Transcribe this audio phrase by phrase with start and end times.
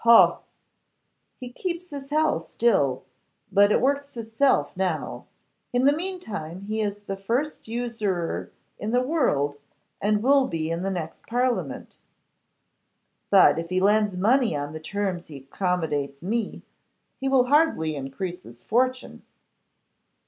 [0.03, 0.39] 'Hoh!'
[1.39, 3.03] 'He keeps his hell still,
[3.51, 5.27] but it works itself now.
[5.73, 9.59] In the mean time he is the first usurer in the world,
[10.01, 11.99] and will be in the next Parliament.'
[13.29, 16.63] 'But if he lends money on the terms he accommodates me,
[17.19, 19.21] he will hardly increase his fortune.